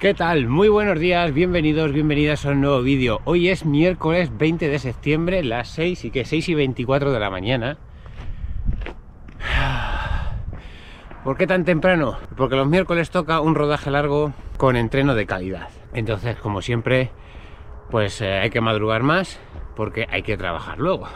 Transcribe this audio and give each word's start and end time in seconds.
¿Qué 0.00 0.14
tal? 0.14 0.48
Muy 0.48 0.70
buenos 0.70 0.98
días, 0.98 1.34
bienvenidos, 1.34 1.92
bienvenidas 1.92 2.46
a 2.46 2.52
un 2.52 2.62
nuevo 2.62 2.80
vídeo. 2.80 3.20
Hoy 3.26 3.50
es 3.50 3.66
miércoles 3.66 4.30
20 4.34 4.66
de 4.70 4.78
septiembre, 4.78 5.44
las 5.44 5.68
6 5.72 6.06
y 6.06 6.10
que 6.10 6.24
6 6.24 6.48
y 6.48 6.54
24 6.54 7.12
de 7.12 7.20
la 7.20 7.28
mañana. 7.28 7.76
¿Por 11.22 11.36
qué 11.36 11.46
tan 11.46 11.66
temprano? 11.66 12.16
Porque 12.34 12.56
los 12.56 12.66
miércoles 12.66 13.10
toca 13.10 13.42
un 13.42 13.54
rodaje 13.54 13.90
largo 13.90 14.32
con 14.56 14.76
entreno 14.76 15.14
de 15.14 15.26
calidad. 15.26 15.68
Entonces, 15.92 16.36
como 16.36 16.62
siempre, 16.62 17.10
pues 17.90 18.22
eh, 18.22 18.38
hay 18.38 18.48
que 18.48 18.62
madrugar 18.62 19.02
más 19.02 19.38
porque 19.76 20.06
hay 20.10 20.22
que 20.22 20.38
trabajar 20.38 20.78
luego. 20.78 21.08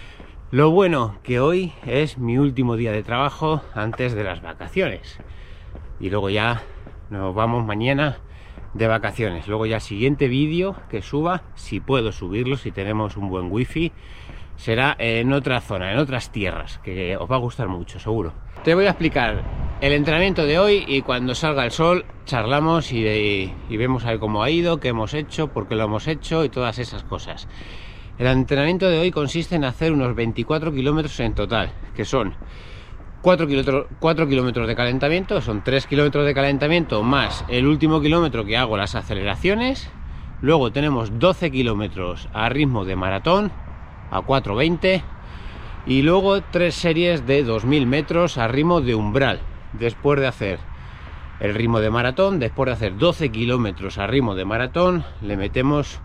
Lo 0.50 0.72
bueno 0.72 1.16
que 1.22 1.38
hoy 1.38 1.74
es 1.86 2.18
mi 2.18 2.38
último 2.38 2.74
día 2.74 2.90
de 2.90 3.04
trabajo 3.04 3.62
antes 3.72 4.14
de 4.14 4.24
las 4.24 4.42
vacaciones. 4.42 5.20
Y 6.00 6.10
luego 6.10 6.28
ya 6.28 6.62
nos 7.08 7.36
vamos 7.36 7.64
mañana 7.64 8.18
de 8.74 8.86
vacaciones. 8.86 9.48
Luego 9.48 9.66
ya 9.66 9.80
siguiente 9.80 10.28
vídeo 10.28 10.76
que 10.90 11.02
suba, 11.02 11.42
si 11.54 11.80
puedo 11.80 12.12
subirlo, 12.12 12.56
si 12.56 12.70
tenemos 12.70 13.16
un 13.16 13.28
buen 13.28 13.50
wifi, 13.50 13.92
será 14.56 14.96
en 14.98 15.32
otra 15.32 15.60
zona, 15.60 15.92
en 15.92 15.98
otras 15.98 16.30
tierras, 16.30 16.78
que 16.78 17.16
os 17.16 17.30
va 17.30 17.36
a 17.36 17.40
gustar 17.40 17.68
mucho, 17.68 17.98
seguro. 17.98 18.32
Te 18.64 18.74
voy 18.74 18.86
a 18.86 18.90
explicar 18.90 19.42
el 19.80 19.92
entrenamiento 19.92 20.44
de 20.44 20.58
hoy 20.58 20.84
y 20.86 21.02
cuando 21.02 21.34
salga 21.34 21.64
el 21.64 21.72
sol 21.72 22.04
charlamos 22.24 22.92
y, 22.92 23.52
y 23.68 23.76
vemos 23.76 24.04
a 24.04 24.10
ver 24.10 24.20
cómo 24.20 24.42
ha 24.42 24.50
ido, 24.50 24.78
qué 24.78 24.88
hemos 24.88 25.14
hecho, 25.14 25.48
por 25.48 25.66
qué 25.66 25.74
lo 25.74 25.84
hemos 25.84 26.06
hecho 26.06 26.44
y 26.44 26.48
todas 26.48 26.78
esas 26.78 27.02
cosas. 27.02 27.48
El 28.18 28.26
entrenamiento 28.26 28.88
de 28.88 29.00
hoy 29.00 29.10
consiste 29.10 29.56
en 29.56 29.64
hacer 29.64 29.92
unos 29.92 30.14
24 30.14 30.72
kilómetros 30.72 31.18
en 31.20 31.34
total, 31.34 31.72
que 31.96 32.04
son 32.04 32.34
4 33.22 33.46
kilómetros, 33.46 34.66
de 34.66 34.74
calentamiento, 34.74 35.40
son 35.40 35.62
3 35.62 35.86
kilómetros 35.86 36.26
de 36.26 36.34
calentamiento 36.34 37.04
más 37.04 37.44
el 37.48 37.68
último 37.68 38.00
kilómetro 38.00 38.44
que 38.44 38.56
hago 38.56 38.76
las 38.76 38.96
aceleraciones. 38.96 39.88
Luego 40.40 40.72
tenemos 40.72 41.20
12 41.20 41.52
kilómetros 41.52 42.28
a 42.32 42.48
ritmo 42.48 42.84
de 42.84 42.96
maratón, 42.96 43.52
a 44.10 44.22
4.20. 44.22 45.02
Y 45.86 46.02
luego 46.02 46.42
tres 46.42 46.74
series 46.74 47.24
de 47.24 47.46
2.000 47.46 47.86
metros 47.86 48.38
a 48.38 48.48
ritmo 48.48 48.80
de 48.80 48.96
umbral. 48.96 49.40
Después 49.72 50.18
de 50.18 50.26
hacer 50.26 50.58
el 51.38 51.54
ritmo 51.54 51.78
de 51.78 51.90
maratón, 51.90 52.40
después 52.40 52.66
de 52.66 52.72
hacer 52.72 52.98
12 52.98 53.30
kilómetros 53.30 53.98
a 53.98 54.08
ritmo 54.08 54.34
de 54.34 54.44
maratón, 54.44 55.04
le 55.20 55.36
metemos 55.36 56.00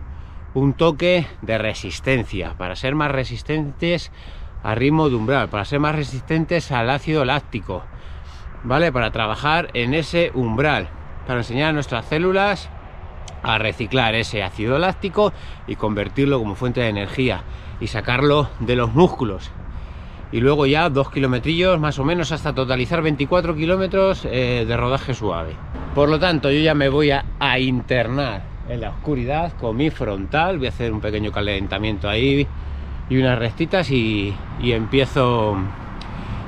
un 0.53 0.73
toque 0.73 1.25
de 1.41 1.57
resistencia 1.57 2.55
para 2.57 2.75
ser 2.75 2.93
más 2.93 3.11
resistentes 3.11 4.11
a 4.67 4.75
ritmo 4.75 5.09
de 5.09 5.15
umbral, 5.15 5.47
para 5.47 5.63
ser 5.63 5.79
más 5.79 5.95
resistentes 5.95 6.73
al 6.73 6.89
ácido 6.89 7.23
láctico, 7.23 7.83
¿vale? 8.65 8.91
Para 8.91 9.11
trabajar 9.11 9.69
en 9.73 9.93
ese 9.93 10.29
umbral, 10.33 10.89
para 11.25 11.39
enseñar 11.39 11.69
a 11.69 11.71
nuestras 11.71 12.05
células 12.07 12.69
a 13.43 13.59
reciclar 13.59 14.13
ese 14.13 14.43
ácido 14.43 14.77
láctico 14.77 15.31
y 15.67 15.77
convertirlo 15.77 16.37
como 16.37 16.55
fuente 16.55 16.81
de 16.81 16.89
energía 16.89 17.43
y 17.79 17.87
sacarlo 17.87 18.49
de 18.59 18.75
los 18.75 18.93
músculos. 18.93 19.51
Y 20.33 20.41
luego 20.41 20.65
ya 20.65 20.89
dos 20.89 21.11
kilometrillos 21.11 21.79
más 21.79 21.97
o 21.97 22.03
menos 22.03 22.33
hasta 22.33 22.53
totalizar 22.53 23.01
24 23.01 23.55
kilómetros 23.55 24.25
eh, 24.25 24.65
de 24.67 24.75
rodaje 24.75 25.13
suave. 25.13 25.53
Por 25.95 26.09
lo 26.09 26.19
tanto, 26.19 26.51
yo 26.51 26.59
ya 26.59 26.73
me 26.73 26.89
voy 26.89 27.11
a, 27.11 27.23
a 27.39 27.57
internar 27.57 28.43
en 28.67 28.81
la 28.81 28.89
oscuridad 28.89 29.53
con 29.53 29.77
mi 29.77 29.91
frontal. 29.91 30.57
Voy 30.57 30.67
a 30.67 30.71
hacer 30.71 30.91
un 30.91 30.99
pequeño 30.99 31.31
calentamiento 31.31 32.09
ahí 32.09 32.45
y 33.09 33.17
unas 33.17 33.39
restitas 33.39 33.89
y, 33.91 34.35
empiezo 34.61 35.57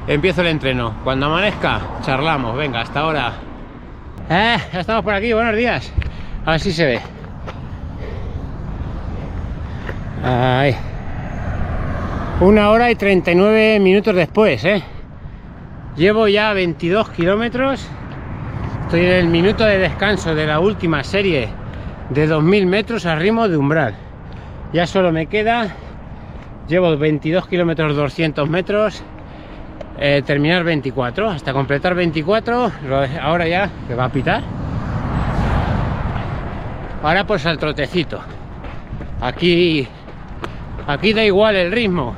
empiezo 0.07 0.41
el 0.41 0.47
entreno. 0.47 0.95
Cuando 1.03 1.27
amanezca, 1.27 1.81
charlamos. 2.01 2.57
Venga, 2.57 2.81
hasta 2.81 3.01
ahora. 3.01 3.33
Eh, 4.29 4.57
ya 4.73 4.79
estamos 4.79 5.03
por 5.03 5.13
aquí, 5.13 5.33
buenos 5.33 5.55
días. 5.55 5.91
A 6.45 6.51
ver 6.51 6.59
si 6.59 6.71
se 6.71 6.85
ve. 6.85 6.99
Ahí. 10.23 10.75
Una 12.41 12.69
hora 12.69 12.89
y 12.89 12.95
39 12.95 13.79
minutos 13.79 14.15
después, 14.15 14.63
¿eh? 14.65 14.83
Llevo 15.95 16.27
ya 16.27 16.53
22 16.53 17.09
kilómetros. 17.11 17.87
Estoy 18.83 19.01
en 19.01 19.11
el 19.11 19.27
minuto 19.27 19.65
de 19.65 19.77
descanso 19.77 20.33
de 20.33 20.47
la 20.47 20.59
última 20.59 21.03
serie 21.03 21.49
de 22.09 22.27
2000 22.27 22.65
metros 22.65 23.05
a 23.05 23.15
ritmo 23.15 23.47
de 23.47 23.57
umbral. 23.57 23.95
Ya 24.73 24.87
solo 24.87 25.11
me 25.11 25.27
queda 25.27 25.75
Llevo 26.69 26.95
22 26.95 27.47
kilómetros 27.47 27.95
200 27.95 28.47
metros. 28.47 29.01
Eh, 29.97 30.21
terminar 30.23 30.63
24. 30.63 31.27
Hasta 31.27 31.51
completar 31.51 31.95
24. 31.95 32.71
Ahora 33.21 33.47
ya 33.47 33.71
que 33.87 33.95
va 33.95 34.05
a 34.05 34.09
pitar. 34.09 34.43
Ahora 37.01 37.25
pues 37.25 37.43
al 37.47 37.57
trotecito. 37.57 38.19
Aquí, 39.19 39.87
aquí 40.85 41.11
da 41.11 41.25
igual 41.25 41.55
el 41.55 41.71
ritmo. 41.71 42.13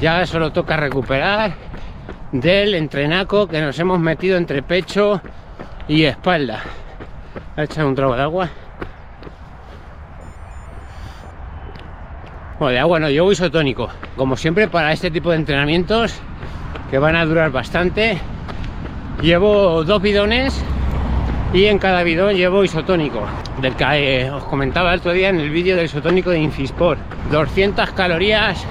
Ya 0.00 0.24
solo 0.24 0.52
toca 0.52 0.78
recuperar 0.78 1.52
del 2.32 2.74
entrenaco 2.74 3.46
que 3.46 3.60
nos 3.60 3.78
hemos 3.78 4.00
metido 4.00 4.38
entre 4.38 4.62
pecho 4.62 5.20
y 5.86 6.04
espalda. 6.04 6.62
a 7.56 7.62
echar 7.62 7.84
un 7.84 7.94
trago 7.94 8.16
de 8.16 8.22
agua. 8.22 8.48
Bueno, 12.58 12.72
de 12.72 12.78
agua 12.78 12.98
no, 12.98 13.06
voy 13.22 13.32
isotónico. 13.32 13.88
Como 14.16 14.34
siempre, 14.34 14.66
para 14.66 14.90
este 14.90 15.10
tipo 15.10 15.30
de 15.30 15.36
entrenamientos 15.36 16.14
que 16.90 16.98
van 16.98 17.14
a 17.14 17.26
durar 17.26 17.50
bastante, 17.50 18.18
llevo 19.20 19.84
dos 19.84 20.00
bidones 20.00 20.58
y 21.52 21.66
en 21.66 21.78
cada 21.78 22.02
bidón 22.02 22.34
llevo 22.34 22.64
isotónico. 22.64 23.26
Del 23.60 23.74
que 23.76 24.22
eh, 24.22 24.30
os 24.30 24.42
comentaba 24.44 24.94
el 24.94 25.00
otro 25.00 25.12
día 25.12 25.28
en 25.28 25.38
el 25.38 25.50
vídeo 25.50 25.76
del 25.76 25.84
isotónico 25.84 26.30
de 26.30 26.38
Infisport. 26.38 26.98
200 27.30 27.90
calorías 27.90 28.64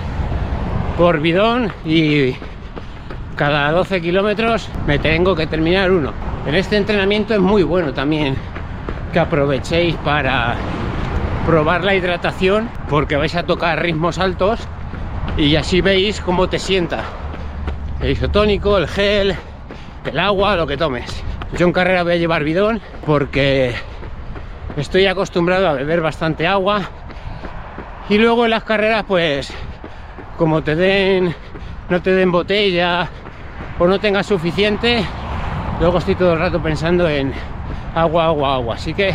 por 0.97 1.19
bidón 1.19 1.71
y 1.85 2.33
cada 3.35 3.71
12 3.71 4.01
kilómetros 4.01 4.67
me 4.87 4.97
tengo 4.97 5.35
que 5.35 5.45
terminar 5.45 5.91
uno. 5.91 6.11
En 6.47 6.55
este 6.55 6.77
entrenamiento 6.77 7.35
es 7.35 7.39
muy 7.39 7.61
bueno 7.61 7.93
también 7.93 8.35
que 9.13 9.19
aprovechéis 9.19 9.95
para 9.97 10.55
probar 11.45 11.83
la 11.83 11.93
hidratación 11.93 12.69
porque 12.89 13.17
vais 13.17 13.35
a 13.35 13.43
tocar 13.43 13.81
ritmos 13.81 14.17
altos 14.17 14.59
y 15.37 15.55
así 15.55 15.79
veis 15.81 16.19
cómo 16.19 16.49
te 16.49 16.57
sienta. 16.57 17.03
El 18.01 18.11
isotónico, 18.11 18.77
el 18.77 18.87
gel, 18.87 19.35
el 20.05 20.19
agua, 20.19 20.55
lo 20.55 20.65
que 20.65 20.75
tomes. 20.75 21.23
Yo 21.57 21.67
en 21.67 21.73
carrera 21.73 22.03
voy 22.03 22.13
a 22.13 22.17
llevar 22.17 22.43
bidón 22.43 22.81
porque 23.05 23.75
estoy 24.75 25.05
acostumbrado 25.05 25.67
a 25.69 25.73
beber 25.73 26.01
bastante 26.01 26.47
agua. 26.47 26.81
Y 28.09 28.17
luego 28.17 28.45
en 28.45 28.51
las 28.51 28.63
carreras 28.63 29.03
pues 29.07 29.53
como 30.37 30.63
te 30.63 30.75
den 30.75 31.35
no 31.89 32.01
te 32.01 32.11
den 32.11 32.31
botella 32.31 33.07
o 33.77 33.87
no 33.87 33.99
tengas 33.99 34.25
suficiente 34.25 35.05
luego 35.79 35.99
estoy 35.99 36.15
todo 36.15 36.33
el 36.33 36.39
rato 36.39 36.61
pensando 36.61 37.07
en 37.07 37.31
agua, 37.93 38.25
agua, 38.25 38.55
agua. 38.55 38.75
Así 38.75 38.93
que 38.93 39.13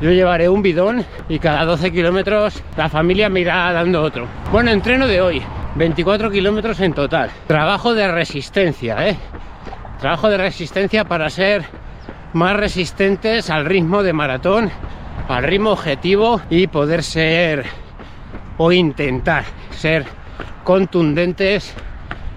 yo 0.00 0.10
llevaré 0.10 0.48
un 0.48 0.62
bidón 0.62 1.04
y 1.28 1.38
cada 1.38 1.64
12 1.64 1.92
kilómetros 1.92 2.62
la 2.76 2.88
familia 2.88 3.28
me 3.28 3.40
irá 3.40 3.72
dando 3.72 4.02
otro. 4.02 4.26
Bueno, 4.52 4.70
entreno 4.70 5.06
de 5.06 5.20
hoy, 5.20 5.42
24 5.74 6.30
kilómetros 6.30 6.80
en 6.80 6.92
total. 6.92 7.30
Trabajo 7.46 7.94
de 7.94 8.10
resistencia, 8.10 9.08
¿eh? 9.08 9.16
Trabajo 10.00 10.28
de 10.28 10.36
resistencia 10.36 11.04
para 11.04 11.30
ser 11.30 11.64
más 12.34 12.56
resistentes 12.56 13.48
al 13.48 13.64
ritmo 13.64 14.02
de 14.02 14.12
maratón, 14.12 14.70
al 15.28 15.44
ritmo 15.44 15.70
objetivo 15.70 16.40
y 16.50 16.66
poder 16.66 17.02
ser 17.02 17.64
o 18.58 18.72
intentar 18.72 19.44
ser 19.70 20.04
contundentes 20.64 21.74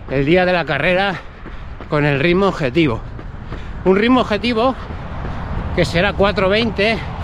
el 0.09 0.25
día 0.25 0.45
de 0.45 0.53
la 0.53 0.65
carrera 0.65 1.15
con 1.89 2.05
el 2.05 2.19
ritmo 2.19 2.47
objetivo. 2.47 3.01
Un 3.85 3.97
ritmo 3.97 4.21
objetivo 4.21 4.75
que 5.75 5.85
será 5.85 6.13
420 6.13 7.18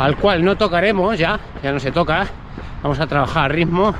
al 0.00 0.16
cual 0.16 0.42
no 0.42 0.56
tocaremos 0.56 1.18
ya, 1.18 1.38
ya 1.62 1.72
no 1.72 1.78
se 1.78 1.92
toca, 1.92 2.26
vamos 2.82 2.98
a 3.00 3.06
trabajar 3.06 3.44
a 3.44 3.48
ritmo, 3.48 3.94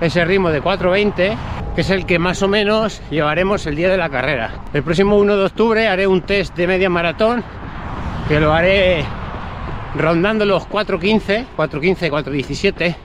ese 0.00 0.24
ritmo 0.24 0.50
de 0.50 0.60
4.20, 0.60 1.36
que 1.76 1.80
es 1.82 1.90
el 1.90 2.04
que 2.04 2.18
más 2.18 2.42
o 2.42 2.48
menos 2.48 3.00
llevaremos 3.12 3.64
el 3.66 3.76
día 3.76 3.88
de 3.88 3.96
la 3.96 4.08
carrera. 4.08 4.50
El 4.72 4.82
próximo 4.82 5.16
1 5.18 5.36
de 5.36 5.44
octubre 5.44 5.86
haré 5.86 6.08
un 6.08 6.22
test 6.22 6.56
de 6.56 6.66
media 6.66 6.90
maratón, 6.90 7.44
que 8.26 8.40
lo 8.40 8.52
haré 8.52 9.04
rondando 9.94 10.44
los 10.44 10.68
4.15, 10.68 11.44
4.15, 11.56 12.10
4.17, 12.10 12.96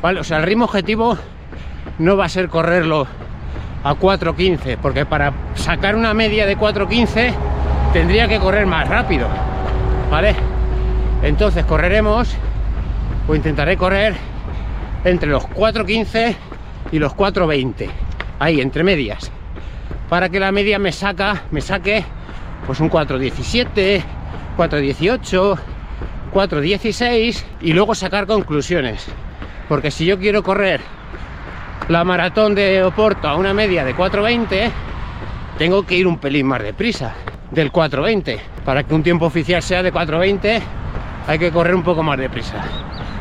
¿vale? 0.00 0.20
O 0.20 0.24
sea, 0.24 0.36
el 0.36 0.44
ritmo 0.44 0.66
objetivo 0.66 1.18
no 1.98 2.16
va 2.16 2.26
a 2.26 2.28
ser 2.28 2.48
correrlo 2.48 3.08
a 3.82 3.92
4.15, 3.92 4.78
porque 4.80 5.04
para 5.04 5.32
sacar 5.56 5.96
una 5.96 6.14
media 6.14 6.46
de 6.46 6.56
4.15 6.56 7.34
tendría 7.92 8.28
que 8.28 8.38
correr 8.38 8.66
más 8.66 8.88
rápido, 8.88 9.26
¿vale? 10.12 10.55
Entonces 11.22 11.64
correremos, 11.64 12.34
o 13.26 13.34
intentaré 13.34 13.76
correr 13.76 14.14
entre 15.04 15.28
los 15.28 15.44
4.15 15.44 16.34
y 16.92 16.98
los 16.98 17.14
4.20, 17.14 17.88
ahí 18.38 18.60
entre 18.60 18.84
medias, 18.84 19.30
para 20.08 20.28
que 20.28 20.40
la 20.40 20.52
media 20.52 20.78
me 20.78 20.92
saca, 20.92 21.44
me 21.50 21.60
saque 21.60 22.04
pues 22.66 22.80
un 22.80 22.90
4.17, 22.90 24.02
4.18, 24.56 25.58
4.16 26.32 27.44
y 27.60 27.72
luego 27.72 27.94
sacar 27.94 28.26
conclusiones. 28.26 29.06
Porque 29.68 29.90
si 29.90 30.06
yo 30.06 30.18
quiero 30.18 30.42
correr 30.42 30.80
la 31.88 32.04
maratón 32.04 32.54
de 32.54 32.82
Oporto 32.82 33.28
a 33.28 33.36
una 33.36 33.54
media 33.54 33.84
de 33.84 33.94
4.20, 33.94 34.70
tengo 35.58 35.84
que 35.84 35.96
ir 35.96 36.06
un 36.06 36.18
pelín 36.18 36.46
más 36.46 36.62
deprisa 36.62 37.14
del 37.50 37.72
4.20. 37.72 38.38
Para 38.64 38.82
que 38.84 38.94
un 38.94 39.02
tiempo 39.02 39.26
oficial 39.26 39.62
sea 39.62 39.82
de 39.82 39.92
4.20, 39.92 40.60
hay 41.26 41.38
que 41.38 41.50
correr 41.50 41.74
un 41.74 41.82
poco 41.82 42.02
más 42.02 42.18
deprisa. 42.18 42.62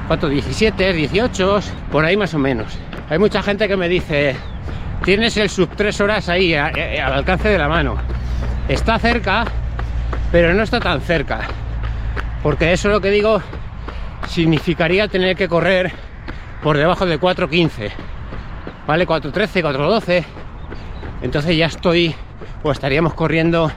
4.17, 0.09 0.93
18, 0.93 1.59
por 1.91 2.05
ahí 2.05 2.15
más 2.15 2.33
o 2.33 2.39
menos. 2.39 2.77
Hay 3.09 3.17
mucha 3.17 3.41
gente 3.41 3.67
que 3.67 3.75
me 3.75 3.89
dice, 3.89 4.35
tienes 5.03 5.35
el 5.37 5.49
sub 5.49 5.69
3 5.75 6.01
horas 6.01 6.29
ahí 6.29 6.53
al 6.53 7.13
alcance 7.13 7.49
de 7.49 7.57
la 7.57 7.67
mano. 7.67 7.95
Está 8.67 8.99
cerca, 8.99 9.45
pero 10.31 10.53
no 10.53 10.63
está 10.63 10.79
tan 10.79 11.01
cerca. 11.01 11.41
Porque 12.43 12.73
eso 12.73 12.89
lo 12.89 13.01
que 13.01 13.09
digo 13.09 13.41
significaría 14.27 15.07
tener 15.07 15.35
que 15.35 15.47
correr 15.47 15.91
por 16.61 16.77
debajo 16.77 17.05
de 17.05 17.19
4.15. 17.19 17.91
¿Vale? 18.85 19.07
4.13, 19.07 19.63
4.12. 19.63 20.23
Entonces 21.23 21.57
ya 21.57 21.65
estoy, 21.65 22.13
o 22.61 22.71
estaríamos 22.71 23.15
corriendo 23.15 23.71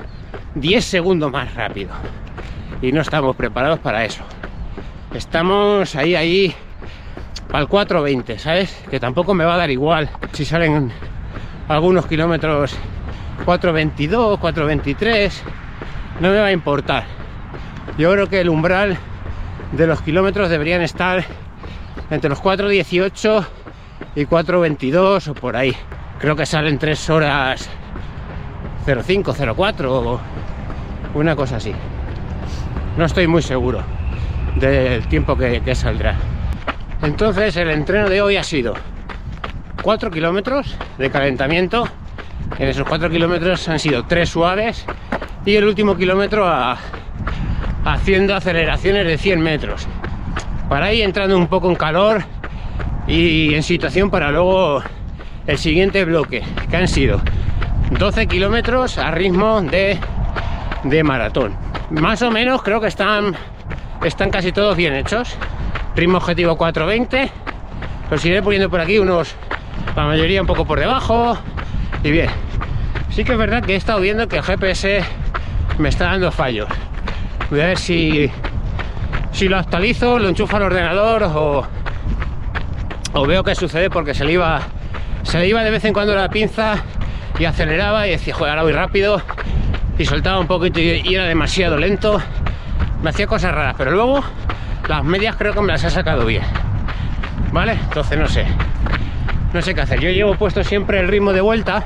10 0.54 0.84
segundos 0.84 1.32
más 1.32 1.54
rápido. 1.54 1.90
Y 2.80 2.92
no 2.92 3.00
estamos 3.00 3.34
preparados 3.36 3.78
para 3.80 4.04
eso. 4.04 4.22
Estamos 5.14 5.96
ahí, 5.96 6.14
ahí, 6.14 6.54
para 7.48 7.60
el 7.60 7.68
4.20, 7.68 8.38
¿sabes? 8.38 8.84
Que 8.90 9.00
tampoco 9.00 9.34
me 9.34 9.44
va 9.44 9.54
a 9.54 9.58
dar 9.58 9.70
igual 9.70 10.10
si 10.32 10.44
salen 10.44 10.92
algunos 11.68 12.06
kilómetros 12.06 12.76
4.22, 13.44 14.38
4.23, 14.38 15.32
no 16.20 16.30
me 16.30 16.38
va 16.38 16.46
a 16.46 16.52
importar. 16.52 17.04
Yo 17.96 18.12
creo 18.12 18.28
que 18.28 18.40
el 18.40 18.48
umbral 18.48 18.98
de 19.72 19.86
los 19.86 20.02
kilómetros 20.02 20.50
deberían 20.50 20.82
estar 20.82 21.24
entre 22.10 22.30
los 22.30 22.40
4.18 22.42 23.46
y 24.14 24.26
4.22 24.26 25.28
o 25.28 25.34
por 25.34 25.56
ahí. 25.56 25.74
Creo 26.18 26.36
que 26.36 26.46
salen 26.46 26.78
3 26.78 27.10
horas 27.10 27.68
05, 28.84 29.34
04 29.54 30.00
o 30.00 30.20
una 31.14 31.36
cosa 31.36 31.56
así. 31.56 31.72
No 32.98 33.04
estoy 33.04 33.28
muy 33.28 33.42
seguro 33.42 33.80
del 34.56 35.06
tiempo 35.06 35.36
que, 35.36 35.72
saldrá. 35.76 36.16
Entonces 37.00 37.56
el 37.56 37.70
entreno 37.70 38.08
de 38.08 38.20
hoy 38.20 38.36
ha 38.36 38.42
sido 38.42 38.74
4 39.82 40.10
kilómetros 40.10 40.74
de 40.98 41.08
calentamiento. 41.08 41.88
En 42.58 42.66
esos 42.66 42.88
4 42.88 43.08
kilómetros 43.08 43.68
han 43.68 43.78
sido 43.78 44.04
3 44.04 44.28
suaves 44.28 44.84
y 45.46 45.54
el 45.54 45.66
último 45.66 45.96
kilómetro 45.96 46.52
haciendo 47.84 48.34
aceleraciones 48.34 49.06
de 49.06 49.16
100 49.16 49.40
metros. 49.42 49.86
Para 50.68 50.92
ir 50.92 51.04
entrando 51.04 51.38
un 51.38 51.46
poco 51.46 51.70
en 51.70 51.76
calor 51.76 52.24
y 53.06 53.54
en 53.54 53.62
situación 53.62 54.10
para 54.10 54.32
luego 54.32 54.82
el 55.46 55.56
siguiente 55.56 56.04
bloque, 56.04 56.42
que 56.68 56.76
han 56.76 56.88
sido 56.88 57.20
12 57.96 58.26
kilómetros 58.26 58.98
a 58.98 59.12
ritmo 59.12 59.62
de, 59.62 59.96
de 60.82 61.04
maratón. 61.04 61.67
Más 61.90 62.22
o 62.22 62.30
menos 62.30 62.62
creo 62.62 62.80
que 62.80 62.88
están, 62.88 63.34
están 64.04 64.30
casi 64.30 64.52
todos 64.52 64.76
bien 64.76 64.94
hechos. 64.94 65.34
Ritmo 65.96 66.18
objetivo 66.18 66.56
420. 66.56 67.30
Los 68.10 68.24
iré 68.24 68.42
poniendo 68.42 68.70
por 68.70 68.80
aquí 68.80 68.98
unos 68.98 69.34
la 69.96 70.04
mayoría 70.04 70.40
un 70.40 70.46
poco 70.46 70.64
por 70.64 70.78
debajo 70.78 71.36
y 72.02 72.10
bien 72.10 72.30
sí 73.10 73.24
que 73.24 73.32
es 73.32 73.38
verdad 73.38 73.64
que 73.64 73.74
he 73.74 73.76
estado 73.76 74.00
viendo 74.00 74.28
que 74.28 74.36
el 74.36 74.42
GPS 74.42 75.04
me 75.78 75.88
está 75.88 76.06
dando 76.06 76.30
fallos 76.30 76.68
voy 77.50 77.60
a 77.60 77.66
ver 77.66 77.78
si 77.78 78.30
si 79.32 79.48
lo 79.48 79.56
actualizo, 79.56 80.18
lo 80.18 80.28
enchufo 80.28 80.56
al 80.56 80.62
ordenador 80.64 81.24
o, 81.24 81.66
o 83.12 83.26
veo 83.26 83.44
qué 83.44 83.54
sucede 83.54 83.90
porque 83.90 84.14
se 84.14 84.24
le 84.24 84.32
iba 84.32 84.60
se 85.22 85.38
le 85.38 85.48
iba 85.48 85.62
de 85.62 85.70
vez 85.70 85.84
en 85.84 85.92
cuando 85.92 86.14
la 86.14 86.28
pinza 86.28 86.76
y 87.38 87.44
aceleraba 87.44 88.06
y 88.06 88.10
decía, 88.10 88.34
joder, 88.34 88.50
ahora 88.50 88.62
voy 88.62 88.72
rápido 88.72 89.20
y 89.98 90.04
soltaba 90.04 90.38
un 90.38 90.46
poquito 90.46 90.80
y 90.80 91.14
era 91.14 91.24
demasiado 91.24 91.76
lento 91.76 92.20
me 93.02 93.10
hacía 93.10 93.26
cosas 93.26 93.54
raras, 93.54 93.74
pero 93.76 93.90
luego 93.90 94.22
las 94.88 95.04
medias 95.04 95.36
creo 95.36 95.52
que 95.52 95.60
me 95.60 95.72
las 95.72 95.84
ha 95.84 95.90
sacado 95.90 96.24
bien 96.24 96.44
¿vale? 97.52 97.72
entonces 97.72 98.18
no 98.18 98.28
sé 98.28 98.46
no 99.52 99.62
sé 99.62 99.74
qué 99.74 99.80
hacer. 99.80 100.00
Yo 100.00 100.10
llevo 100.10 100.34
puesto 100.34 100.62
siempre 100.62 101.00
el 101.00 101.08
ritmo 101.08 101.32
de 101.32 101.40
vuelta, 101.40 101.84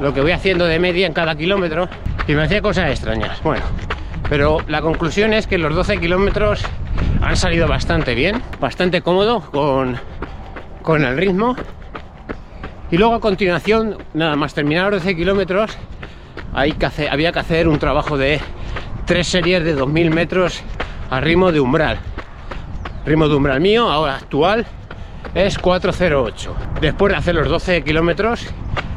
lo 0.00 0.14
que 0.14 0.20
voy 0.20 0.32
haciendo 0.32 0.66
de 0.66 0.78
media 0.78 1.06
en 1.06 1.12
cada 1.12 1.34
kilómetro, 1.36 1.88
y 2.26 2.34
me 2.34 2.42
hacía 2.42 2.62
cosas 2.62 2.90
extrañas. 2.90 3.42
Bueno, 3.42 3.62
pero 4.28 4.58
la 4.68 4.80
conclusión 4.80 5.32
es 5.32 5.46
que 5.46 5.58
los 5.58 5.74
12 5.74 5.98
kilómetros 5.98 6.64
han 7.20 7.36
salido 7.36 7.68
bastante 7.68 8.14
bien, 8.14 8.42
bastante 8.60 9.02
cómodo 9.02 9.40
con, 9.40 9.98
con 10.82 11.04
el 11.04 11.16
ritmo. 11.16 11.54
Y 12.90 12.96
luego 12.96 13.14
a 13.14 13.20
continuación, 13.20 13.98
nada 14.14 14.36
más 14.36 14.54
terminar 14.54 14.90
los 14.90 15.02
12 15.02 15.16
kilómetros, 15.16 15.76
hay 16.54 16.72
que 16.72 16.86
hacer, 16.86 17.10
había 17.10 17.32
que 17.32 17.40
hacer 17.40 17.68
un 17.68 17.78
trabajo 17.78 18.16
de 18.16 18.40
tres 19.06 19.26
series 19.26 19.64
de 19.64 19.74
2000 19.74 20.10
metros 20.10 20.62
a 21.10 21.20
ritmo 21.20 21.50
de 21.52 21.60
umbral. 21.60 21.98
Ritmo 23.04 23.28
de 23.28 23.34
umbral 23.34 23.60
mío, 23.60 23.90
ahora 23.90 24.16
actual, 24.16 24.64
es 25.34 25.58
408. 25.58 26.54
Después 26.80 27.12
de 27.12 27.18
hacer 27.18 27.34
los 27.34 27.48
12 27.48 27.82
kilómetros, 27.82 28.46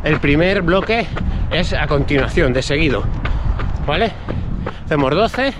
el 0.04 0.20
primer 0.20 0.62
bloque 0.62 1.08
es 1.52 1.74
a 1.74 1.88
continuación, 1.88 2.54
de 2.54 2.62
seguido. 2.62 3.04
¿Vale? 3.86 4.12
Hacemos 4.86 5.12
12 5.12 5.54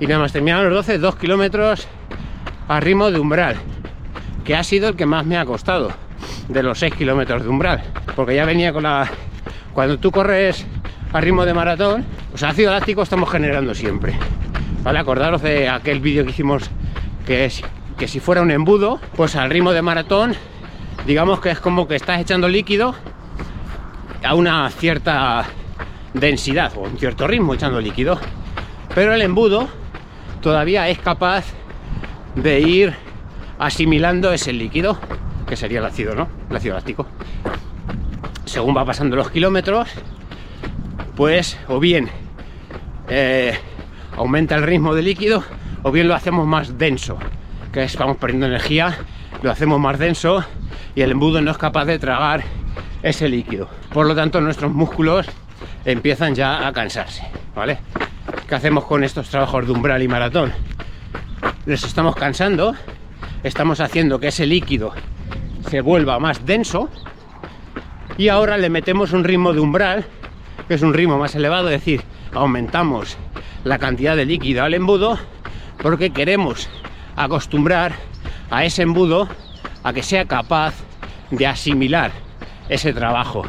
y 0.00 0.06
nada 0.06 0.20
más 0.20 0.32
terminamos 0.32 0.64
los 0.66 0.74
12, 0.86 0.98
2 0.98 1.16
kilómetros 1.16 1.86
a 2.66 2.80
ritmo 2.80 3.10
de 3.10 3.20
umbral, 3.20 3.56
que 4.44 4.56
ha 4.56 4.64
sido 4.64 4.88
el 4.88 4.96
que 4.96 5.06
más 5.06 5.24
me 5.24 5.38
ha 5.38 5.44
costado 5.44 5.92
de 6.48 6.62
los 6.62 6.78
6 6.80 6.94
kilómetros 6.94 7.44
de 7.44 7.48
umbral, 7.48 7.82
porque 8.16 8.34
ya 8.34 8.44
venía 8.44 8.72
con 8.72 8.82
la... 8.82 9.08
Cuando 9.72 9.98
tú 9.98 10.10
corres 10.10 10.66
a 11.12 11.20
ritmo 11.20 11.44
de 11.44 11.52
maratón, 11.52 12.04
pues 12.30 12.42
ácido 12.42 12.70
láctico 12.70 13.02
estamos 13.02 13.30
generando 13.30 13.74
siempre. 13.74 14.14
¿Vale? 14.82 14.98
Acordaros 14.98 15.42
de 15.42 15.68
aquel 15.68 16.00
vídeo 16.00 16.24
que 16.24 16.30
hicimos 16.30 16.70
que 17.26 17.44
es 17.44 17.62
que 17.98 18.08
si 18.08 18.18
fuera 18.18 18.42
un 18.42 18.50
embudo, 18.50 18.98
pues 19.16 19.36
al 19.36 19.50
ritmo 19.50 19.72
de 19.72 19.82
maratón, 19.82 20.34
digamos 21.06 21.40
que 21.40 21.50
es 21.50 21.60
como 21.60 21.86
que 21.86 21.96
estás 21.96 22.20
echando 22.20 22.48
líquido 22.48 22.94
a 24.24 24.34
una 24.34 24.68
cierta 24.70 25.44
densidad 26.14 26.72
o 26.76 26.80
un 26.80 26.98
cierto 26.98 27.26
ritmo 27.26 27.54
echando 27.54 27.80
líquido. 27.80 28.18
Pero 28.94 29.12
el 29.12 29.22
embudo 29.22 29.68
todavía 30.40 30.88
es 30.88 30.98
capaz 30.98 31.44
de 32.34 32.60
ir 32.60 32.94
asimilando 33.58 34.32
ese 34.32 34.52
líquido, 34.52 34.98
que 35.46 35.56
sería 35.56 35.78
el 35.78 35.84
ácido, 35.84 36.14
¿no? 36.14 36.28
El 36.50 36.56
ácido 36.56 36.74
láctico. 36.74 37.06
Según 38.46 38.76
va 38.76 38.84
pasando 38.84 39.16
los 39.16 39.30
kilómetros, 39.30 39.88
pues 41.16 41.58
o 41.68 41.78
bien 41.80 42.08
eh, 43.08 43.58
aumenta 44.16 44.54
el 44.54 44.62
ritmo 44.62 44.94
de 44.94 45.02
líquido 45.02 45.44
o 45.82 45.90
bien 45.90 46.08
lo 46.08 46.14
hacemos 46.14 46.46
más 46.46 46.78
denso 46.78 47.18
que 47.72 47.82
es, 47.84 47.96
vamos 47.96 48.18
perdiendo 48.18 48.46
energía, 48.46 48.98
lo 49.42 49.50
hacemos 49.50 49.80
más 49.80 49.98
denso 49.98 50.44
y 50.94 51.00
el 51.00 51.12
embudo 51.12 51.40
no 51.40 51.50
es 51.50 51.58
capaz 51.58 51.86
de 51.86 51.98
tragar 51.98 52.44
ese 53.02 53.28
líquido. 53.28 53.68
Por 53.92 54.06
lo 54.06 54.14
tanto, 54.14 54.40
nuestros 54.40 54.72
músculos 54.72 55.26
empiezan 55.84 56.34
ya 56.34 56.66
a 56.66 56.72
cansarse, 56.72 57.26
¿vale? 57.56 57.78
¿Qué 58.46 58.54
hacemos 58.54 58.84
con 58.84 59.02
estos 59.02 59.30
trabajos 59.30 59.66
de 59.66 59.72
umbral 59.72 60.02
y 60.02 60.08
maratón? 60.08 60.52
Les 61.64 61.82
estamos 61.82 62.14
cansando, 62.14 62.74
estamos 63.42 63.80
haciendo 63.80 64.20
que 64.20 64.28
ese 64.28 64.46
líquido 64.46 64.92
se 65.70 65.80
vuelva 65.80 66.18
más 66.18 66.44
denso 66.44 66.90
y 68.18 68.28
ahora 68.28 68.58
le 68.58 68.68
metemos 68.68 69.12
un 69.12 69.24
ritmo 69.24 69.54
de 69.54 69.60
umbral, 69.60 70.04
que 70.68 70.74
es 70.74 70.82
un 70.82 70.94
ritmo 70.94 71.18
más 71.18 71.34
elevado, 71.34 71.68
es 71.68 71.80
decir, 71.80 72.02
aumentamos 72.32 73.16
la 73.64 73.78
cantidad 73.78 74.16
de 74.16 74.24
líquido 74.24 74.64
al 74.64 74.74
embudo 74.74 75.18
porque 75.82 76.10
queremos 76.10 76.68
acostumbrar 77.16 77.92
a 78.50 78.64
ese 78.64 78.82
embudo 78.82 79.28
a 79.82 79.92
que 79.92 80.02
sea 80.02 80.24
capaz 80.26 80.74
de 81.30 81.46
asimilar 81.46 82.12
ese 82.68 82.92
trabajo, 82.92 83.42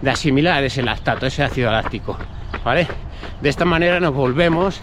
de 0.00 0.10
asimilar 0.10 0.62
ese 0.64 0.82
lactato, 0.82 1.26
ese 1.26 1.42
ácido 1.42 1.70
láctico, 1.70 2.16
¿vale? 2.64 2.86
De 3.40 3.48
esta 3.48 3.64
manera 3.64 4.00
nos 4.00 4.14
volvemos 4.14 4.80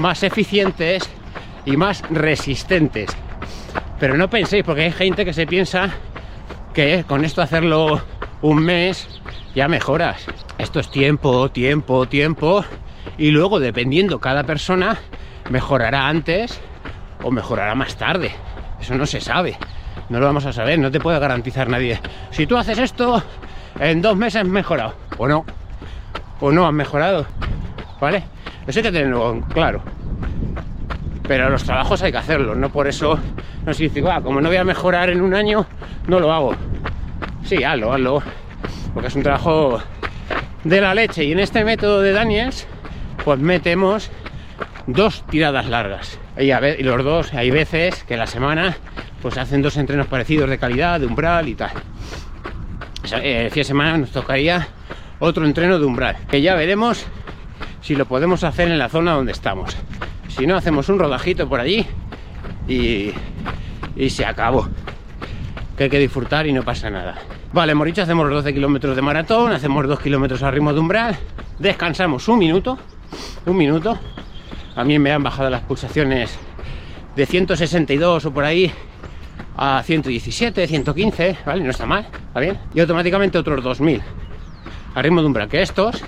más 0.00 0.22
eficientes 0.22 1.08
y 1.64 1.76
más 1.76 2.02
resistentes. 2.10 3.10
Pero 3.98 4.16
no 4.16 4.30
penséis, 4.30 4.64
porque 4.64 4.82
hay 4.82 4.92
gente 4.92 5.24
que 5.24 5.32
se 5.32 5.46
piensa 5.46 5.90
que 6.74 7.04
con 7.06 7.24
esto 7.24 7.42
hacerlo 7.42 8.00
un 8.42 8.62
mes 8.62 9.20
ya 9.54 9.68
mejoras. 9.68 10.24
Esto 10.60 10.78
es 10.78 10.90
tiempo, 10.90 11.50
tiempo, 11.50 12.06
tiempo. 12.06 12.62
Y 13.16 13.30
luego, 13.30 13.60
dependiendo 13.60 14.20
cada 14.20 14.44
persona, 14.44 14.98
mejorará 15.48 16.06
antes 16.06 16.60
o 17.22 17.30
mejorará 17.30 17.74
más 17.74 17.96
tarde. 17.96 18.30
Eso 18.78 18.94
no 18.94 19.06
se 19.06 19.22
sabe. 19.22 19.56
No 20.10 20.20
lo 20.20 20.26
vamos 20.26 20.44
a 20.44 20.52
saber, 20.52 20.78
no 20.78 20.90
te 20.90 21.00
puede 21.00 21.18
garantizar 21.18 21.68
nadie. 21.68 21.98
Si 22.30 22.46
tú 22.46 22.58
haces 22.58 22.78
esto, 22.78 23.22
en 23.78 24.02
dos 24.02 24.16
meses 24.16 24.44
mejorado. 24.44 24.94
O 25.16 25.26
no. 25.26 25.46
O 26.40 26.52
no 26.52 26.66
has 26.66 26.74
mejorado. 26.74 27.24
¿Vale? 27.98 28.24
Eso 28.66 28.80
hay 28.80 28.82
que 28.82 28.92
tenerlo 28.92 29.40
claro. 29.54 29.82
pero 31.26 31.48
los 31.48 31.64
trabajos 31.64 32.02
hay 32.02 32.12
que 32.12 32.18
hacerlos, 32.18 32.56
no 32.56 32.70
por 32.70 32.86
eso 32.86 33.18
no 33.64 33.72
significa, 33.72 34.16
ah, 34.16 34.20
como 34.20 34.40
no 34.40 34.48
voy 34.48 34.58
a 34.58 34.64
mejorar 34.64 35.08
en 35.10 35.22
un 35.22 35.32
año, 35.32 35.64
no 36.06 36.20
lo 36.20 36.32
hago. 36.32 36.54
Sí, 37.44 37.64
hazlo, 37.64 37.92
hazlo, 37.92 38.22
porque 38.92 39.08
es 39.08 39.14
un 39.14 39.22
trabajo 39.22 39.80
de 40.64 40.80
la 40.80 40.94
leche. 40.94 41.24
Y 41.24 41.32
en 41.32 41.40
este 41.40 41.64
método 41.64 42.00
de 42.00 42.12
Daniels, 42.12 42.66
pues 43.24 43.38
metemos 43.38 44.10
dos 44.86 45.24
tiradas 45.30 45.66
largas. 45.66 46.18
Y, 46.38 46.50
a 46.50 46.76
y 46.76 46.82
los 46.82 47.04
dos, 47.04 47.32
hay 47.34 47.50
veces 47.50 48.04
que 48.04 48.16
la 48.16 48.26
semana 48.26 48.76
pues 49.22 49.36
hacen 49.36 49.62
dos 49.62 49.76
entrenos 49.76 50.06
parecidos 50.06 50.48
de 50.48 50.58
calidad, 50.58 51.00
de 51.00 51.06
umbral 51.06 51.48
y 51.48 51.54
tal. 51.54 51.72
Eh, 53.22 53.44
el 53.44 53.50
fin 53.50 53.60
de 53.60 53.64
semana 53.64 53.98
nos 53.98 54.10
tocaría 54.10 54.68
otro 55.18 55.44
entreno 55.44 55.78
de 55.78 55.84
umbral, 55.84 56.16
que 56.30 56.40
ya 56.40 56.54
veremos 56.54 57.04
si 57.82 57.94
lo 57.94 58.06
podemos 58.06 58.44
hacer 58.44 58.68
en 58.68 58.78
la 58.78 58.88
zona 58.88 59.12
donde 59.12 59.32
estamos. 59.32 59.76
Si 60.28 60.46
no, 60.46 60.56
hacemos 60.56 60.88
un 60.88 60.98
rodajito 60.98 61.48
por 61.48 61.60
allí 61.60 61.86
y, 62.68 63.12
y 63.96 64.10
se 64.10 64.24
acabó. 64.24 64.68
Que 65.76 65.84
hay 65.84 65.90
que 65.90 65.98
disfrutar 65.98 66.46
y 66.46 66.52
no 66.52 66.62
pasa 66.62 66.90
nada. 66.90 67.16
Vale, 67.52 67.72
hemos 67.72 67.84
dicho, 67.84 68.02
hacemos 68.02 68.30
12 68.30 68.54
kilómetros 68.54 68.94
de 68.94 69.02
maratón, 69.02 69.50
hacemos 69.50 69.84
2 69.88 69.98
kilómetros 69.98 70.40
a 70.44 70.52
ritmo 70.52 70.72
de 70.72 70.78
umbral, 70.78 71.18
descansamos 71.58 72.28
un 72.28 72.38
minuto, 72.38 72.78
un 73.44 73.56
minuto. 73.56 73.98
A 74.76 74.84
mí 74.84 75.00
me 75.00 75.10
han 75.10 75.24
bajado 75.24 75.50
las 75.50 75.62
pulsaciones 75.62 76.38
de 77.16 77.26
162 77.26 78.26
o 78.26 78.30
por 78.32 78.44
ahí 78.44 78.70
a 79.56 79.82
117, 79.84 80.64
115, 80.68 81.38
¿vale? 81.44 81.64
No 81.64 81.70
está 81.70 81.86
mal, 81.86 82.06
¿está 82.28 82.38
bien? 82.38 82.56
Y 82.72 82.78
automáticamente 82.78 83.36
otros 83.36 83.64
2000 83.64 84.00
a 84.94 85.02
ritmo 85.02 85.20
de 85.20 85.26
umbral, 85.26 85.48
que 85.48 85.60
estos 85.60 86.04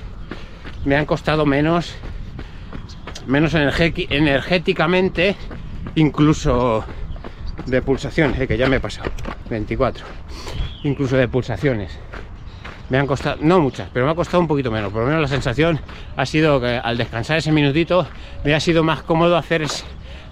me 0.85 0.95
han 0.95 1.07
costado 1.07 1.45
menos, 1.45 1.93
menos 3.27 3.53
energéticamente, 3.55 5.35
incluso 5.97 6.85
de 7.67 7.83
pulsaciones, 7.83 8.39
eh, 8.41 8.47
que 8.47 8.57
ya 8.57 8.69
me 8.69 8.77
he 8.77 8.81
pasado, 8.81 9.11
24, 9.51 10.05
incluso 10.83 11.17
de 11.17 11.29
pulsaciones. 11.29 11.99
Me 12.91 12.99
han 12.99 13.07
costado, 13.07 13.39
no 13.41 13.61
muchas, 13.61 13.89
pero 13.93 14.05
me 14.05 14.13
ha 14.13 14.15
costado 14.15 14.41
un 14.41 14.49
poquito 14.49 14.71
menos. 14.71 14.93
Por 14.93 15.03
lo 15.03 15.09
menos 15.09 15.23
la 15.23 15.29
sensación 15.29 15.81
ha 16.17 16.27
sido 16.27 16.61
que 16.61 16.77
al 16.83 16.99
descansar 16.99 17.39
ese 17.39 17.53
minutito 17.53 18.07
me 18.45 18.55
ha 18.55 18.61
sido 18.61 18.83
más 18.85 19.03
cómodo 19.03 19.37
hacer 19.37 19.65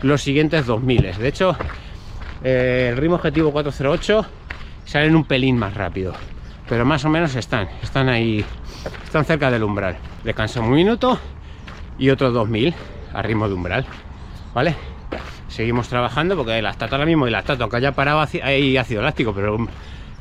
los 0.03 0.23
siguientes 0.23 0.67
2000. 0.67 1.19
De 1.19 1.29
hecho, 1.29 1.57
eh, 2.43 2.91
el 2.93 2.99
ritmo 2.99 3.17
objetivo 3.17 3.53
408 3.53 4.27
salen 4.85 5.17
un 5.17 5.25
pelín 5.25 5.57
más 5.57 5.75
rápido, 5.75 6.13
pero 6.69 6.85
más 6.85 7.05
o 7.05 7.09
menos 7.09 7.35
están, 7.35 7.69
están 7.83 8.09
ahí, 8.09 8.45
están 9.05 9.25
cerca 9.25 9.51
del 9.51 9.63
umbral. 9.63 9.97
Descanso 10.25 10.61
un 10.61 10.73
minuto 10.73 11.19
y 11.99 12.11
otros 12.11 12.35
2000 12.35 12.75
a 13.15 13.23
ritmo 13.23 13.49
de 13.49 13.55
umbral, 13.55 13.87
¿vale? 14.55 14.75
Seguimos 15.49 15.89
trabajando 15.89 16.37
porque 16.37 16.59
el 16.59 16.65
lactato 16.65 16.95
ahora 16.95 17.07
mismo, 17.07 17.27
el 17.27 17.33
lactato, 17.33 17.65
aunque 17.65 17.79
haya 17.79 17.93
parado 17.93 18.25
hay 18.43 18.77
ácido 18.77 19.03
láctico, 19.03 19.35
pero 19.35 19.67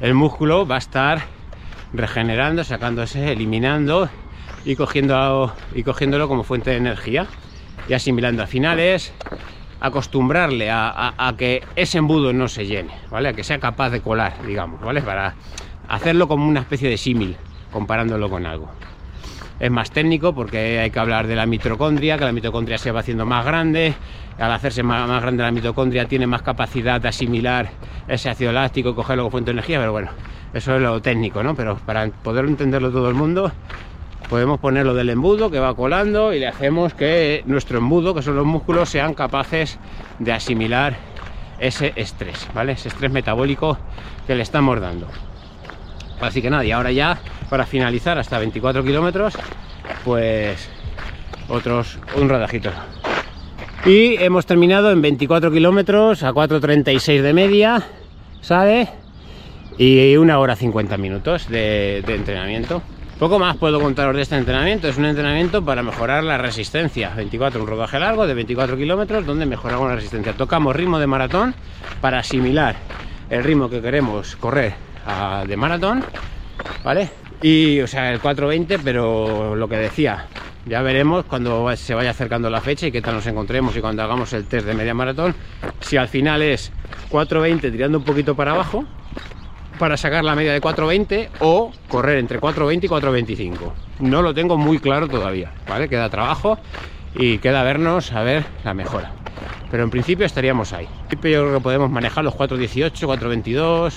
el 0.02 0.14
músculo 0.14 0.66
va 0.66 0.76
a 0.76 0.80
estar 0.80 1.22
regenerando, 1.94 2.64
sacándose, 2.64 3.32
eliminando 3.32 4.10
y, 4.66 4.76
cogiendo, 4.76 5.54
y 5.74 5.84
cogiéndolo 5.84 6.28
como 6.28 6.44
fuente 6.44 6.72
de 6.72 6.78
energía 6.78 7.28
y 7.88 7.94
asimilando. 7.94 8.42
Al 8.42 8.48
final 8.48 8.80
es 8.80 9.14
acostumbrarle 9.80 10.70
a, 10.72 11.34
que 11.38 11.64
ese 11.76 11.98
embudo 11.98 12.34
no 12.34 12.48
se 12.48 12.66
llene, 12.66 12.94
¿vale? 13.10 13.30
A 13.30 13.34
que 13.34 13.44
sea 13.44 13.60
capaz 13.60 13.90
de 13.90 14.02
colar, 14.02 14.34
digamos, 14.46 14.82
¿vale? 14.82 15.02
Para 15.02 15.36
hacerlo 15.88 16.28
como 16.28 16.48
una 16.48 16.62
especie 16.62 16.90
de 16.90 16.98
símil, 16.98 17.38
comparándolo 17.72 18.30
con 18.30 18.46
algo. 18.46 18.70
Es 19.60 19.70
más 19.70 19.92
técnico 19.92 20.34
porque 20.34 20.80
hay 20.80 20.90
que 20.90 21.00
hablar 21.00 21.28
de 21.28 21.36
la 21.36 21.46
mitocondria, 21.46 22.18
que 22.18 22.24
la 22.24 22.32
mitocondria 22.32 22.78
se 22.78 22.92
va 22.92 23.02
haciendo 23.02 23.26
más 23.26 23.46
grande, 23.46 23.94
al 24.38 24.52
hacerse 24.54 24.84
más, 24.84 25.22
grande 25.22 25.44
la 25.44 25.52
mitocondria 25.52 26.06
tiene 26.06 26.28
más 26.28 26.42
capacidad 26.42 27.02
de 27.02 27.10
asimilar 27.10 27.70
ese 28.08 28.30
ácido 28.30 28.54
láctico 28.54 28.96
cogerlo 28.96 29.24
como 29.24 29.32
fuente 29.32 29.52
de 29.52 29.54
energía, 29.54 29.80
pero 29.80 29.92
bueno, 29.92 30.12
eso 30.54 30.76
es 30.76 30.82
lo 30.82 31.02
técnico, 31.02 31.44
¿no? 31.44 31.56
Pero 31.56 31.76
para 31.86 32.08
poder 32.08 32.46
entenderlo 32.46 32.90
todo 32.90 33.10
el 33.10 33.16
mundo, 33.16 33.52
podemos 34.30 34.62
ponerlo 34.62 34.94
del 34.94 35.10
embudo 35.10 35.52
que 35.52 35.60
va 35.60 35.76
colando 35.76 36.34
y 36.34 36.40
le 36.40 36.48
hacemos 36.48 36.94
que 36.94 37.44
nuestro 37.46 37.80
embudo, 37.80 38.16
que 38.16 38.22
son 38.22 38.38
los 38.38 38.46
músculos, 38.46 38.90
sean 38.90 39.14
capaces 39.14 39.78
de 40.20 40.32
asimilar 40.32 40.96
ese 41.60 41.92
estrés, 41.98 42.48
¿vale? 42.54 42.72
Ese 42.72 42.88
estrés 42.88 43.12
metabólico 43.12 43.78
que 44.26 44.36
le 44.36 44.44
estamos 44.44 44.80
dando. 44.80 45.08
Así 46.22 46.42
que 46.42 46.50
nada, 46.50 46.66
y 46.66 46.72
ahora 46.72 46.92
ya, 46.92 47.20
para 47.50 47.66
finalizar 47.66 48.18
hasta 48.18 48.40
24 48.40 48.84
kilómetros, 48.84 49.34
pues 50.04 50.70
otros, 51.48 51.98
un 52.16 52.30
rodajito. 52.30 52.72
Y 53.86 54.16
hemos 54.22 54.46
terminado 54.46 54.92
en 54.92 55.02
24 55.02 55.52
kilómetros 55.52 56.24
a 56.24 56.32
4.36 56.32 57.22
de 57.22 57.34
media, 57.34 57.84
¿sabe? 58.42 58.90
Y 59.78 60.18
una 60.18 60.40
hora 60.40 60.56
50 60.56 60.98
minutos 60.98 61.48
de 61.50 62.04
entrenamiento. 62.06 62.82
Poco 63.20 63.38
más 63.38 63.58
puedo 63.58 63.82
contaros 63.82 64.16
de 64.16 64.22
este 64.22 64.38
entrenamiento. 64.38 64.88
Es 64.88 64.98
un 64.98 65.04
entrenamiento 65.04 65.64
para 65.66 65.84
mejorar 65.84 66.24
la 66.24 66.38
resistencia. 66.38 67.12
24, 67.16 67.62
un 67.62 67.68
rodaje 67.68 68.00
largo 68.00 68.26
de 68.26 68.34
24 68.34 68.78
kilómetros 68.78 69.26
donde 69.26 69.46
mejoramos 69.46 69.90
la 69.90 69.96
resistencia. 69.96 70.32
Tocamos 70.32 70.74
ritmo 70.74 71.00
de 71.00 71.08
maratón 71.08 71.54
para 72.00 72.20
asimilar 72.20 72.78
el 73.30 73.44
ritmo 73.44 73.70
que 73.70 73.82
queremos 73.82 74.38
correr 74.38 74.89
de 75.48 75.58
maratón, 75.58 76.04
¿vale? 76.84 77.10
Y, 77.42 77.80
o 77.80 77.88
sea, 77.88 78.12
el 78.12 78.22
4.20, 78.22 78.80
pero 78.84 79.56
lo 79.56 79.68
que 79.68 79.78
decía, 79.78 80.28
ya 80.66 80.82
veremos 80.82 81.26
cuando 81.26 81.76
se 81.76 81.94
vaya 81.94 82.12
acercando 82.12 82.50
la 82.50 82.62
fecha 82.62 82.88
y 82.88 82.92
qué 82.92 83.02
tal 83.02 83.16
nos 83.16 83.26
encontremos 83.28 83.76
y 83.76 83.82
cuando 83.82 84.04
hagamos 84.04 84.34
el 84.34 84.46
test 84.46 84.68
de 84.68 84.74
media 84.74 84.94
maratón, 84.94 85.34
si 85.80 85.98
al 85.98 86.08
final 86.08 86.42
es 86.42 86.72
4.20 87.10 87.72
tirando 87.72 87.98
un 87.98 88.04
poquito 88.04 88.36
para 88.36 88.52
abajo 88.52 88.86
para 89.80 89.96
sacar 89.96 90.24
la 90.26 90.36
media 90.36 90.52
de 90.52 90.62
4.20 90.62 91.30
o 91.40 91.72
correr 91.88 92.18
entre 92.18 92.40
4.20 92.40 92.84
y 92.84 92.88
4.25. 92.88 93.72
No 94.00 94.22
lo 94.22 94.34
tengo 94.34 94.58
muy 94.58 94.80
claro 94.80 95.08
todavía, 95.08 95.54
¿vale? 95.68 95.88
Queda 95.88 96.10
trabajo 96.10 96.60
y 97.16 97.38
queda 97.38 97.64
vernos 97.64 98.12
a 98.12 98.22
ver 98.24 98.44
la 98.66 98.74
mejora. 98.74 99.14
Pero 99.72 99.84
en 99.84 99.90
principio 99.90 100.26
estaríamos 100.26 100.74
ahí. 100.74 100.88
Yo 101.12 101.20
creo 101.20 101.54
que 101.54 101.62
podemos 101.62 101.90
manejar 101.90 102.26
los 102.26 102.36
4.18, 102.36 102.92
4.22, 102.92 103.94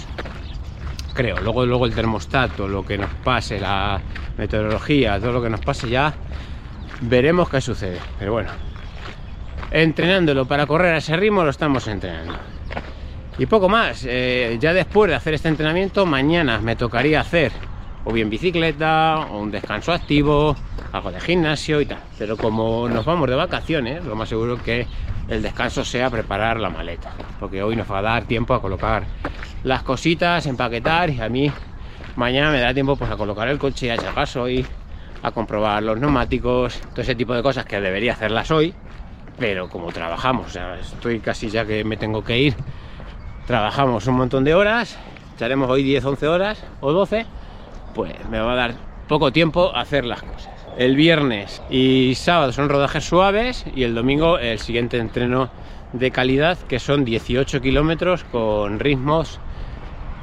creo. 1.13 1.41
Luego, 1.41 1.67
luego 1.67 1.87
el 1.87 1.95
termostato, 1.95 2.69
lo 2.69 2.85
que 2.85 2.99
nos 2.99 3.11
pase, 3.25 3.61
la 3.61 4.01
meteorología, 4.37 5.19
todo 5.21 5.33
lo 5.33 5.43
que 5.43 5.51
nos 5.51 5.61
pase 5.61 5.89
ya, 5.89 6.13
veremos 7.03 7.49
qué 7.49 7.61
sucede. 7.61 7.99
Pero 8.19 8.33
bueno, 8.33 8.51
entrenándolo 9.71 10.47
para 10.47 10.67
correr 10.67 10.95
a 10.95 10.99
ese 10.99 11.17
ritmo 11.17 11.45
lo 11.45 11.51
estamos 11.51 11.87
entrenando. 11.89 12.35
Y 13.39 13.47
poco 13.47 13.69
más, 13.69 14.05
eh, 14.07 14.59
ya 14.61 14.75
después 14.75 15.09
de 15.09 15.17
hacer 15.17 15.35
este 15.35 15.49
entrenamiento, 15.49 16.05
mañana 16.05 16.61
me 16.61 16.77
tocaría 16.77 17.21
hacer 17.21 17.53
o 18.05 18.13
bien 18.13 18.29
bicicleta, 18.29 19.27
o 19.31 19.39
un 19.39 19.51
descanso 19.51 19.93
activo, 19.93 20.57
algo 20.93 21.13
de 21.13 21.21
gimnasio 21.21 21.81
y 21.81 21.87
tal. 21.87 22.01
Pero 22.19 22.37
como 22.37 22.89
nos 22.89 23.05
vamos 23.05 23.29
de 23.29 23.37
vacaciones, 23.37 24.05
lo 24.05 24.17
más 24.17 24.29
seguro 24.29 24.61
que 24.63 24.87
el 25.29 25.43
descanso 25.43 25.85
sea 25.85 26.11
preparar 26.11 26.61
la 26.61 26.71
maleta. 26.71 27.11
Porque 27.39 27.63
hoy 27.63 27.77
nos 27.77 27.91
va 27.91 27.99
a 27.99 28.03
dar 28.03 28.25
tiempo 28.25 28.55
a 28.55 28.61
colocar 28.61 29.05
las 29.65 29.83
cositas, 29.83 30.47
empaquetar 30.47 31.11
y 31.11 31.21
a 31.21 31.29
mí 31.29 31.53
mañana 32.17 32.51
me 32.51 32.61
da 32.61 32.75
tiempo 32.75 32.97
pues 32.97 33.11
a 33.11 33.17
colocar 33.17 33.49
el 33.49 33.59
coche 33.59 33.93
a 33.93 34.15
paso 34.15 34.49
y 34.49 34.67
a 35.23 35.31
comprobar 35.31 35.83
los 35.83 35.99
neumáticos, 35.99 36.81
todo 36.93 37.03
ese 37.03 37.15
tipo 37.15 37.35
de 37.35 37.43
cosas 37.43 37.65
que 37.65 37.81
debería 37.81 38.13
hacerlas 38.13 38.51
hoy. 38.51 38.75
Pero 39.39 39.69
como 39.69 39.91
trabajamos, 39.91 40.57
estoy 40.81 41.21
casi 41.21 41.49
ya 41.49 41.65
que 41.65 41.85
me 41.85 41.97
tengo 41.97 42.23
que 42.23 42.39
ir 42.39 42.57
trabajamos 43.47 44.07
un 44.07 44.15
montón 44.15 44.45
de 44.45 44.55
horas, 44.55 44.97
echaremos 45.35 45.69
hoy 45.69 45.83
10, 45.83 46.05
11 46.05 46.29
horas 46.29 46.63
o 46.81 46.93
12, 46.93 47.27
pues 47.95 48.13
me 48.31 48.39
va 48.39 48.53
a 48.53 48.57
dar 48.57 48.75
poco 49.09 49.33
tiempo 49.33 49.75
a 49.75 49.81
hacer 49.81 50.05
las 50.05 50.23
cosas. 50.23 50.52
El 50.79 50.97
viernes 50.97 51.63
y 51.69 52.15
sábado 52.15 52.51
son 52.53 52.71
rodajes 52.71 53.05
suaves 53.05 53.67
y 53.77 53.83
el 53.83 53.95
domingo 53.95 54.39
el 54.39 54.59
siguiente 54.59 54.97
entreno 54.97 55.51
de 55.93 56.11
calidad 56.11 56.57
que 56.67 56.79
son 56.79 57.05
18 57.05 57.61
kilómetros 57.61 58.25
con 58.25 58.81
ritmos 58.81 59.39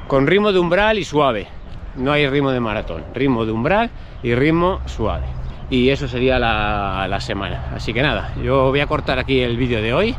con 0.08 0.26
ritmo 0.26 0.52
de 0.52 0.58
umbral 0.58 0.98
y 0.98 1.04
suave. 1.04 1.46
No 1.94 2.10
hay 2.10 2.28
ritmo 2.28 2.50
de 2.50 2.58
maratón, 2.58 3.04
ritmo 3.14 3.46
de 3.46 3.52
umbral 3.52 3.90
y 4.24 4.34
ritmo 4.34 4.80
suave. 4.86 5.26
Y 5.70 5.90
eso 5.90 6.08
sería 6.08 6.36
la, 6.40 7.06
la 7.08 7.20
semana. 7.20 7.70
Así 7.76 7.92
que 7.92 8.02
nada, 8.02 8.34
yo 8.42 8.70
voy 8.70 8.80
a 8.80 8.88
cortar 8.88 9.20
aquí 9.20 9.40
el 9.40 9.56
vídeo 9.56 9.80
de 9.80 9.94
hoy. 9.94 10.16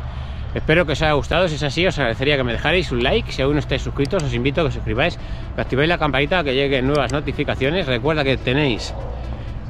Espero 0.54 0.86
que 0.86 0.92
os 0.92 1.02
haya 1.02 1.12
gustado, 1.12 1.46
si 1.46 1.56
es 1.56 1.62
así 1.62 1.86
os 1.86 1.98
agradecería 1.98 2.38
que 2.38 2.44
me 2.44 2.52
dejarais 2.52 2.90
un 2.90 3.02
like, 3.02 3.30
si 3.32 3.42
aún 3.42 3.54
no 3.54 3.58
estáis 3.58 3.82
suscritos 3.82 4.22
os 4.22 4.32
invito 4.32 4.62
a 4.62 4.64
que 4.64 4.68
os 4.68 4.74
suscribáis, 4.74 5.18
que 5.54 5.60
activéis 5.60 5.88
la 5.88 5.98
campanita 5.98 6.42
que 6.42 6.54
lleguen 6.54 6.86
nuevas 6.86 7.12
notificaciones, 7.12 7.86
recuerda 7.86 8.22
que 8.24 8.36
tenéis, 8.36 8.94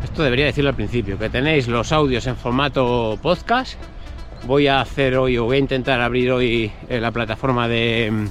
esto 0.04 0.22
debería 0.22 0.46
decirlo 0.46 0.70
al 0.70 0.76
principio, 0.76 1.18
que 1.18 1.28
tenéis 1.28 1.68
los 1.68 1.92
audios 1.92 2.26
en 2.26 2.36
formato 2.36 3.18
podcast, 3.22 3.78
voy 4.46 4.66
a 4.66 4.80
hacer 4.80 5.16
hoy 5.16 5.38
o 5.38 5.44
voy 5.44 5.56
a 5.56 5.60
intentar 5.60 6.00
abrir 6.00 6.30
hoy 6.32 6.72
eh, 6.88 7.00
la 7.00 7.10
plataforma 7.10 7.68
de 7.68 8.10
mm, 8.10 8.26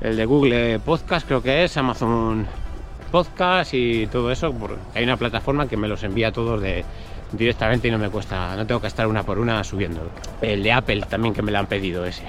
el 0.00 0.16
de 0.16 0.24
Google 0.24 0.78
Podcast, 0.80 1.26
creo 1.26 1.42
que 1.42 1.64
es 1.64 1.76
Amazon 1.76 2.46
Podcast 3.10 3.74
y 3.74 4.06
todo 4.06 4.30
eso, 4.30 4.54
hay 4.94 5.04
una 5.04 5.16
plataforma 5.16 5.68
que 5.68 5.76
me 5.76 5.88
los 5.88 6.02
envía 6.02 6.32
todos 6.32 6.60
de, 6.60 6.84
directamente 7.32 7.88
y 7.88 7.90
no 7.90 7.98
me 7.98 8.08
cuesta, 8.08 8.54
no 8.56 8.66
tengo 8.66 8.80
que 8.80 8.86
estar 8.86 9.06
una 9.06 9.22
por 9.22 9.38
una 9.38 9.62
subiendo. 9.64 10.10
El 10.40 10.62
de 10.62 10.72
Apple 10.72 11.02
también 11.08 11.34
que 11.34 11.42
me 11.42 11.52
lo 11.52 11.58
han 11.58 11.66
pedido 11.66 12.04
ese. 12.04 12.24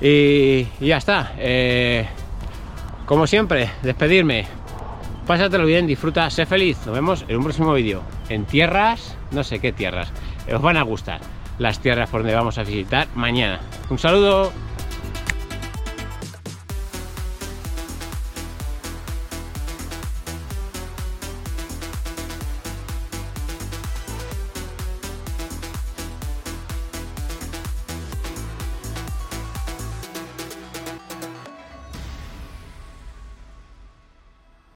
Y, 0.00 0.66
ya 0.84 0.96
está. 0.96 1.32
Eh, 1.38 2.06
como 3.06 3.26
siempre, 3.26 3.70
despedirme. 3.82 4.61
Pásatelo 5.26 5.66
bien, 5.66 5.86
disfruta, 5.86 6.28
sé 6.30 6.46
feliz. 6.46 6.78
Nos 6.84 6.94
vemos 6.94 7.24
en 7.28 7.36
un 7.36 7.44
próximo 7.44 7.72
vídeo. 7.74 8.02
En 8.28 8.44
tierras, 8.44 9.16
no 9.30 9.44
sé 9.44 9.60
qué 9.60 9.72
tierras. 9.72 10.12
Os 10.52 10.60
van 10.60 10.76
a 10.76 10.82
gustar 10.82 11.20
las 11.58 11.78
tierras 11.78 12.10
por 12.10 12.22
donde 12.22 12.34
vamos 12.34 12.58
a 12.58 12.64
visitar 12.64 13.06
mañana. 13.14 13.60
Un 13.88 13.98
saludo. 13.98 14.52